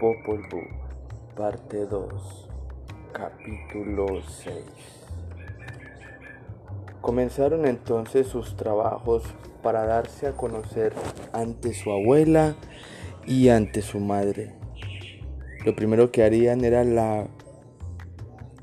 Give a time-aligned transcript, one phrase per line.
[0.00, 0.42] Popol
[1.34, 2.48] parte 2,
[3.14, 4.54] capítulo 6.
[7.00, 9.22] Comenzaron entonces sus trabajos
[9.62, 10.92] para darse a conocer
[11.32, 12.56] ante su abuela
[13.26, 14.52] y ante su madre.
[15.64, 17.28] Lo primero que harían era la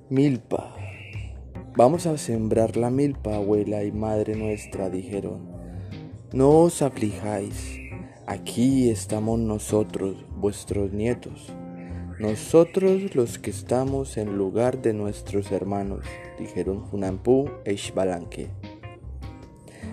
[0.09, 0.75] milpa.
[1.75, 5.47] Vamos a sembrar la milpa, abuela y madre nuestra, dijeron.
[6.31, 7.82] No os aflijáis
[8.25, 11.51] Aquí estamos nosotros, vuestros nietos,
[12.19, 16.05] nosotros los que estamos en lugar de nuestros hermanos,
[16.39, 18.47] dijeron Funampu e Ishbalanque.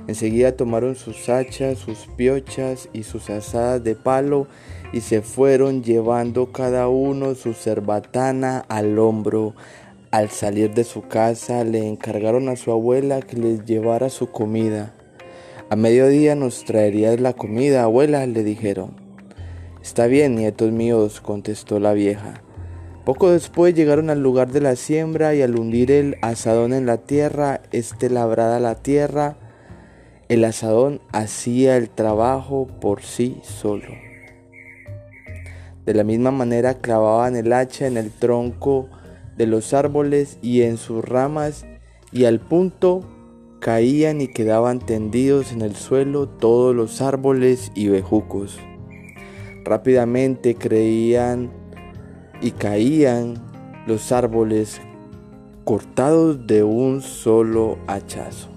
[0.07, 4.47] Enseguida tomaron sus hachas, sus piochas y sus asadas de palo
[4.93, 9.57] y se fueron llevando cada uno su cerbatana al hombro.
[10.13, 14.95] Al salir de su casa le encargaron a su abuela que les llevara su comida.
[15.71, 18.91] A mediodía nos traerías la comida, abuela, le dijeron.
[19.81, 22.43] Está bien, nietos míos, contestó la vieja.
[23.05, 26.97] Poco después llegaron al lugar de la siembra y al hundir el asadón en la
[26.97, 29.37] tierra, este labrada la tierra,
[30.29, 33.95] el asadón hacía el trabajo por sí solo.
[35.87, 38.89] De la misma manera clavaban el hacha en el tronco
[39.37, 41.65] de los árboles y en sus ramas
[42.11, 43.05] y al punto
[43.61, 48.59] caían y quedaban tendidos en el suelo todos los árboles y bejucos.
[49.65, 51.51] Rápidamente creían
[52.41, 53.35] y caían
[53.87, 54.81] los árboles
[55.65, 58.49] cortados de un solo hachazo.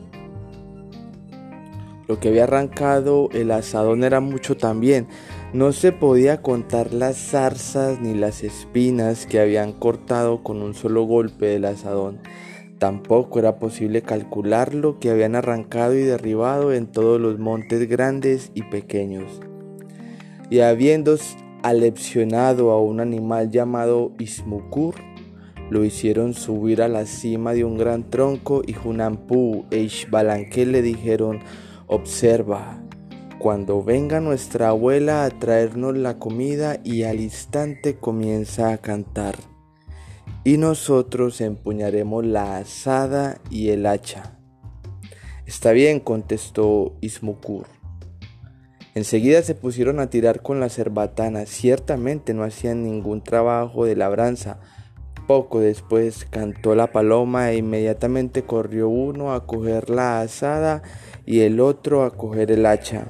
[2.08, 5.08] Lo que había arrancado el asadón era mucho también.
[5.54, 11.04] No se podía contar las zarzas ni las espinas que habían cortado con un solo
[11.04, 12.20] golpe del asadón.
[12.84, 18.52] Tampoco era posible calcular lo que habían arrancado y derribado en todos los montes grandes
[18.56, 19.40] y pequeños.
[20.50, 21.16] Y habiendo
[21.62, 24.96] aleccionado a un animal llamado Ismukur,
[25.70, 30.82] lo hicieron subir a la cima de un gran tronco y Junampú e Ishbalanque le
[30.82, 31.40] dijeron,
[31.88, 32.84] observa,
[33.40, 39.53] cuando venga nuestra abuela a traernos la comida y al instante comienza a cantar
[40.44, 44.38] y nosotros empuñaremos la asada y el hacha.
[45.46, 47.66] Está bien, contestó Ismukur.
[48.96, 51.46] Enseguida se pusieron a tirar con la cerbatana.
[51.46, 54.60] Ciertamente no hacían ningún trabajo de labranza.
[55.28, 60.84] Poco después cantó la paloma e inmediatamente corrió uno a coger la asada
[61.26, 63.08] y el otro a coger el hacha.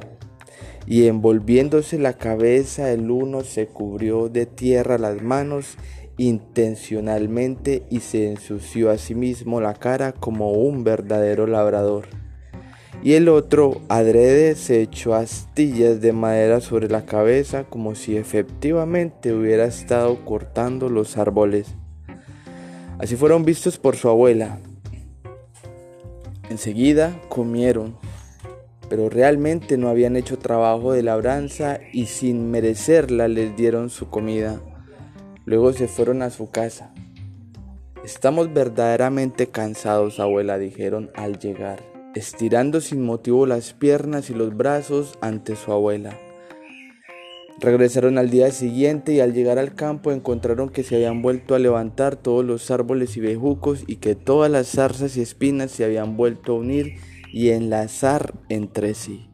[0.85, 5.77] Y envolviéndose la cabeza el uno se cubrió de tierra las manos
[6.17, 12.07] intencionalmente y se ensució a sí mismo la cara como un verdadero labrador.
[13.03, 19.33] Y el otro, adrede, se echó astillas de madera sobre la cabeza como si efectivamente
[19.33, 21.75] hubiera estado cortando los árboles.
[22.99, 24.59] Así fueron vistos por su abuela.
[26.49, 27.97] Enseguida comieron,
[28.87, 34.61] pero realmente no habían hecho trabajo de labranza y sin merecerla les dieron su comida.
[35.45, 36.93] Luego se fueron a su casa.
[38.03, 41.83] Estamos verdaderamente cansados, abuela, dijeron al llegar,
[42.15, 46.17] estirando sin motivo las piernas y los brazos ante su abuela.
[47.59, 51.59] Regresaron al día siguiente y al llegar al campo encontraron que se habían vuelto a
[51.59, 56.17] levantar todos los árboles y bejucos y que todas las zarzas y espinas se habían
[56.17, 56.95] vuelto a unir
[57.31, 59.29] y enlazar entre sí.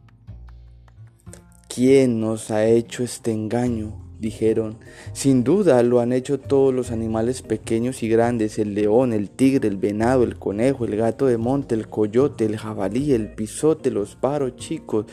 [1.67, 4.08] ¿Quién nos ha hecho este engaño?
[4.19, 4.77] Dijeron.
[5.13, 9.67] Sin duda lo han hecho todos los animales pequeños y grandes, el león, el tigre,
[9.67, 14.15] el venado, el conejo, el gato de monte, el coyote, el jabalí, el pisote, los
[14.15, 15.05] pájaros chicos,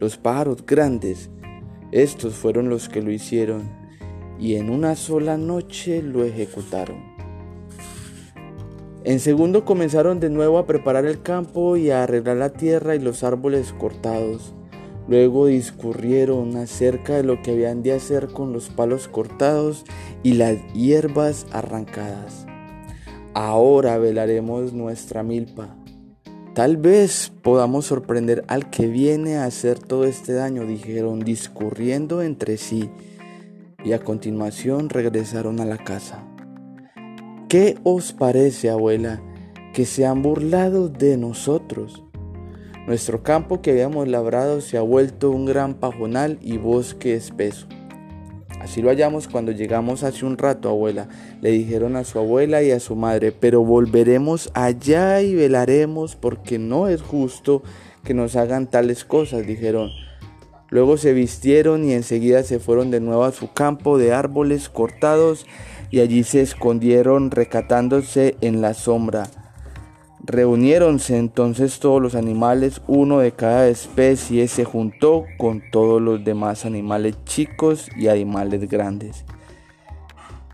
[0.00, 1.30] los pájaros grandes.
[1.92, 3.84] Estos fueron los que lo hicieron
[4.38, 7.14] y en una sola noche lo ejecutaron.
[9.04, 13.00] En segundo comenzaron de nuevo a preparar el campo y a arreglar la tierra y
[13.00, 14.54] los árboles cortados.
[15.06, 19.84] Luego discurrieron acerca de lo que habían de hacer con los palos cortados
[20.22, 22.46] y las hierbas arrancadas.
[23.34, 25.76] Ahora velaremos nuestra milpa.
[26.54, 32.58] Tal vez podamos sorprender al que viene a hacer todo este daño, dijeron, discurriendo entre
[32.58, 32.90] sí,
[33.84, 36.24] y a continuación regresaron a la casa.
[37.48, 39.20] ¿Qué os parece, abuela,
[39.74, 42.03] que se han burlado de nosotros?
[42.86, 47.66] Nuestro campo que habíamos labrado se ha vuelto un gran pajonal y bosque espeso.
[48.60, 51.08] Así lo hallamos cuando llegamos hace un rato, abuela,
[51.40, 56.58] le dijeron a su abuela y a su madre, pero volveremos allá y velaremos porque
[56.58, 57.62] no es justo
[58.04, 59.90] que nos hagan tales cosas, dijeron.
[60.68, 65.46] Luego se vistieron y enseguida se fueron de nuevo a su campo de árboles cortados
[65.90, 69.43] y allí se escondieron recatándose en la sombra.
[70.26, 76.64] Reuniéronse entonces todos los animales, uno de cada especie se juntó con todos los demás
[76.64, 79.26] animales chicos y animales grandes.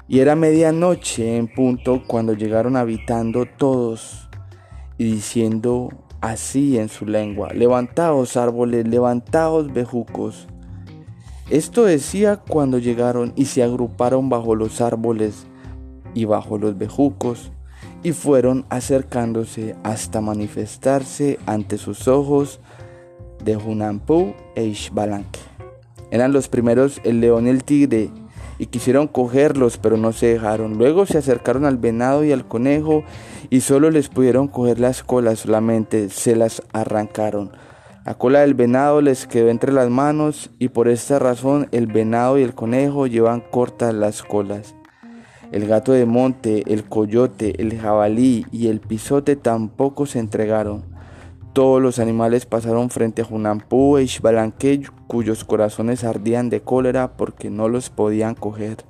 [0.08, 4.28] Y era medianoche en punto cuando llegaron habitando todos
[4.98, 5.90] y diciendo
[6.20, 10.48] así en su lengua, levantaos árboles, levantaos bejucos.
[11.48, 15.46] Esto decía cuando llegaron y se agruparon bajo los árboles
[16.12, 17.52] y bajo los bejucos
[18.02, 22.60] y fueron acercándose hasta manifestarse ante sus ojos
[23.44, 25.40] de Hunampú e Ishbalanque.
[26.10, 28.10] Eran los primeros el león y el tigre
[28.58, 30.76] y quisieron cogerlos, pero no se dejaron.
[30.76, 33.04] Luego se acercaron al venado y al conejo
[33.48, 37.52] y solo les pudieron coger las colas, solamente se las arrancaron.
[38.04, 42.38] La cola del venado les quedó entre las manos y por esta razón el venado
[42.38, 44.74] y el conejo llevan cortas las colas.
[45.52, 50.84] El gato de monte, el coyote, el jabalí y el pisote tampoco se entregaron.
[51.52, 57.50] Todos los animales pasaron frente a Junampú e Ishbalanque, cuyos corazones ardían de cólera porque
[57.50, 58.84] no los podían coger.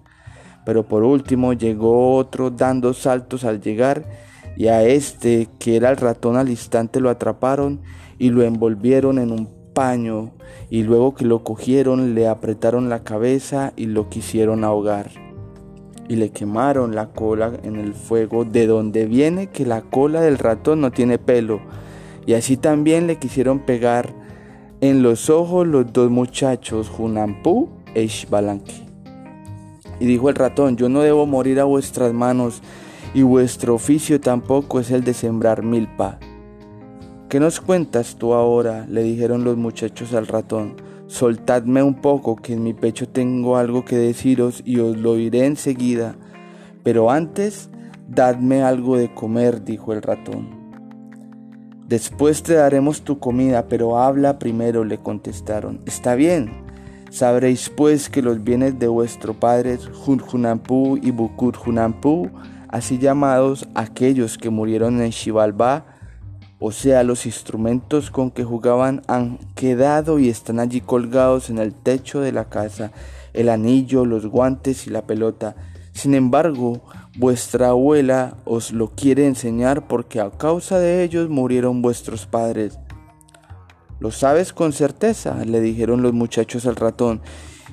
[0.66, 4.04] Pero por último llegó otro dando saltos al llegar,
[4.54, 7.80] y a este, que era el ratón al instante, lo atraparon
[8.18, 10.32] y lo envolvieron en un paño,
[10.68, 15.29] y luego que lo cogieron le apretaron la cabeza y lo quisieron ahogar.
[16.10, 20.36] Y le quemaron la cola en el fuego, de donde viene que la cola del
[20.36, 21.62] ratón no tiene pelo
[22.26, 24.14] y así también le quisieron pegar
[24.80, 28.86] en los ojos los dos muchachos, Junampú e Ishbalanque.
[29.98, 32.62] Y dijo el ratón, yo no debo morir a vuestras manos,
[33.12, 36.20] y vuestro oficio tampoco es el de sembrar milpa.
[37.28, 38.86] ¿Qué nos cuentas tú ahora?
[38.88, 40.76] le dijeron los muchachos al ratón.
[41.10, 45.44] Soltadme un poco, que en mi pecho tengo algo que deciros y os lo diré
[45.44, 46.14] enseguida.
[46.84, 47.68] Pero antes,
[48.08, 50.48] dadme algo de comer, dijo el ratón.
[51.88, 55.80] Después te daremos tu comida, pero habla primero, le contestaron.
[55.84, 56.52] Está bien.
[57.10, 62.30] Sabréis pues que los bienes de vuestro padre Junjunampú y Bukur Junampú,
[62.68, 65.89] así llamados aquellos que murieron en Xibalbá,
[66.60, 71.74] o sea, los instrumentos con que jugaban han quedado y están allí colgados en el
[71.74, 72.92] techo de la casa,
[73.32, 75.56] el anillo, los guantes y la pelota.
[75.92, 76.82] Sin embargo,
[77.16, 82.78] Vuestra abuela os lo quiere enseñar porque a causa de ellos murieron vuestros padres.
[83.98, 85.44] ¿Lo sabes con certeza?
[85.44, 87.20] le dijeron los muchachos al ratón,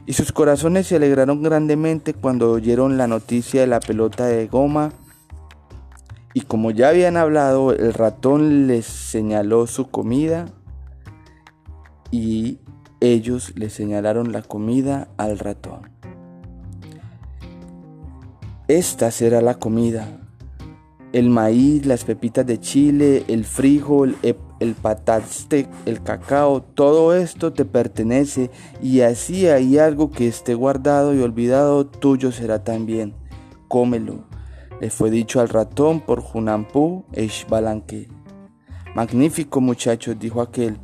[0.07, 4.91] y sus corazones se alegraron grandemente cuando oyeron la noticia de la pelota de goma.
[6.37, 10.45] Y como ya habían hablado, el ratón les señaló su comida
[12.11, 12.59] y
[12.99, 15.89] ellos le señalaron la comida al ratón.
[18.67, 20.07] Esta será la comida.
[21.11, 24.75] El maíz, las pepitas de chile, el frijol, el, el
[25.87, 31.87] el cacao, todo esto te pertenece y así hay algo que esté guardado y olvidado,
[31.87, 33.15] tuyo será también.
[33.67, 34.26] Cómelo.
[34.79, 38.07] Le fue dicho al ratón por Junampú e Balanque.
[38.93, 40.77] Magnífico muchachos, dijo aquel.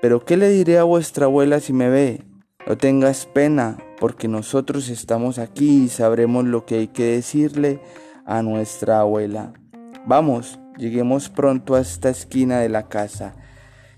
[0.00, 2.24] Pero ¿qué le diré a vuestra abuela si me ve?
[2.66, 7.80] No tengas pena, porque nosotros estamos aquí y sabremos lo que hay que decirle
[8.24, 9.52] a nuestra abuela.
[10.06, 13.34] Vamos, lleguemos pronto a esta esquina de la casa.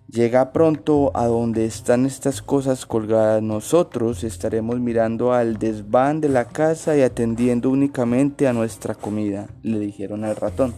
[0.08, 3.42] Llega pronto a donde están estas cosas colgadas.
[3.42, 9.78] Nosotros estaremos mirando al desván de la casa y atendiendo únicamente a nuestra comida, le
[9.78, 10.74] dijeron al ratón.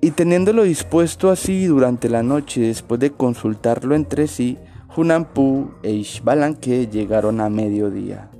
[0.00, 4.58] Y teniéndolo dispuesto así durante la noche, después de consultarlo entre sí,
[4.96, 8.30] Hunampú e Ishbalanque llegaron a mediodía.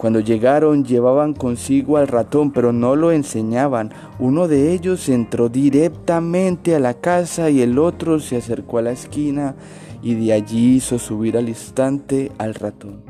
[0.00, 3.92] Cuando llegaron llevaban consigo al ratón, pero no lo enseñaban.
[4.18, 8.92] Uno de ellos entró directamente a la casa y el otro se acercó a la
[8.92, 9.56] esquina
[10.02, 13.02] y de allí hizo subir al instante al ratón.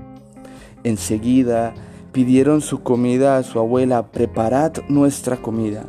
[0.82, 1.74] Enseguida
[2.10, 5.84] pidieron su comida a su abuela, preparad nuestra comida.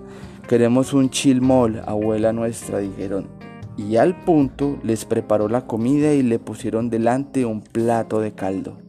[0.48, 3.27] Queremos un chilmol, abuela nuestra, dijeron
[3.75, 8.81] y al punto les preparó la comida y le pusieron delante un plato de caldo.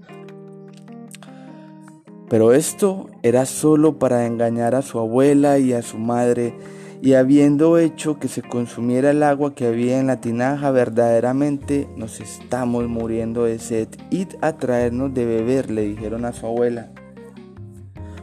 [2.32, 6.54] Pero esto era solo para engañar a su abuela y a su madre,
[7.02, 12.20] y habiendo hecho que se consumiera el agua que había en la tinaja, verdaderamente nos
[12.20, 13.88] estamos muriendo de sed.
[14.08, 16.90] Id a traernos de beber, le dijeron a su abuela.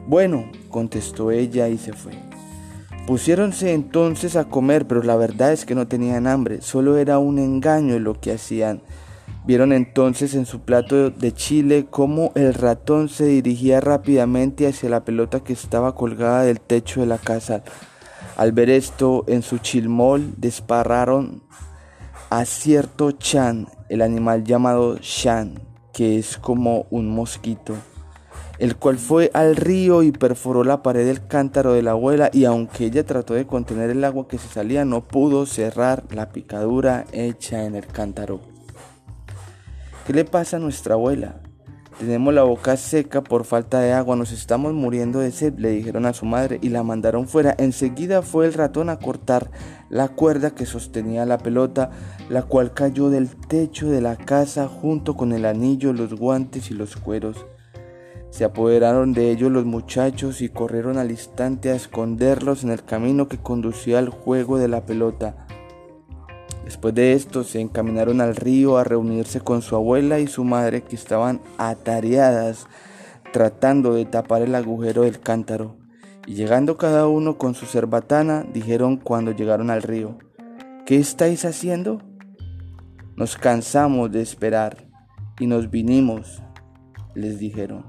[0.08, 2.14] Bueno, contestó ella y se fue.
[3.06, 7.38] Pusiéronse entonces a comer, pero la verdad es que no tenían hambre, solo era un
[7.38, 8.82] engaño lo que hacían.
[9.50, 15.04] Vieron entonces en su plato de chile cómo el ratón se dirigía rápidamente hacia la
[15.04, 17.64] pelota que estaba colgada del techo de la casa.
[18.38, 21.42] Al ver esto, en su chilmol desparraron
[22.30, 25.60] a cierto chan, el animal llamado shan,
[25.94, 27.74] que es como un mosquito,
[28.60, 32.46] el cual fue al río y perforó la pared del cántaro de la abuela y
[32.46, 37.06] aunque ella trató de contener el agua que se salía, no pudo cerrar la picadura
[37.12, 38.49] hecha en el cántaro.
[40.10, 41.36] ¿Qué le pasa a nuestra abuela?
[42.00, 46.08] Tenemos la boca seca por falta de agua, nos estamos muriendo de sed, le dijeron
[46.08, 47.54] a su madre y la mandaron fuera.
[47.60, 49.52] Enseguida fue el ratón a cortar
[49.88, 51.92] la cuerda que sostenía la pelota,
[52.28, 56.74] la cual cayó del techo de la casa junto con el anillo, los guantes y
[56.74, 57.46] los cueros.
[58.32, 63.28] Se apoderaron de ellos los muchachos y corrieron al instante a esconderlos en el camino
[63.28, 65.46] que conducía al juego de la pelota.
[66.70, 70.84] Después de esto se encaminaron al río a reunirse con su abuela y su madre
[70.84, 72.68] que estaban atareadas
[73.34, 75.78] tratando de tapar el agujero del cántaro.
[76.28, 80.20] Y llegando cada uno con su cerbatana, dijeron cuando llegaron al río,
[80.86, 82.04] ¿qué estáis haciendo?
[83.16, 84.86] Nos cansamos de esperar
[85.40, 86.44] y nos vinimos,
[87.16, 87.86] les dijeron.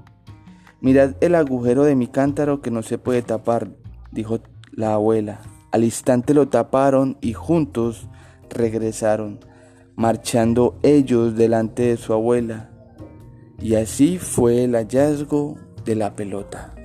[0.79, 3.69] Mirad el agujero de mi cántaro que no se puede tapar,
[4.11, 4.39] dijo
[4.71, 5.39] la abuela.
[5.71, 8.09] Al instante lo taparon y juntos
[8.51, 9.39] regresaron,
[9.95, 12.69] marchando ellos delante de su abuela.
[13.59, 16.75] Y así fue el hallazgo de la pelota.